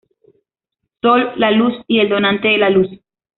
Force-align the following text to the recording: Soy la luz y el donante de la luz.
Soy 1.03 1.21
la 1.37 1.51
luz 1.51 1.73
y 1.85 1.99
el 1.99 2.09
donante 2.09 2.47
de 2.47 2.57
la 2.57 2.71
luz. 2.71 2.89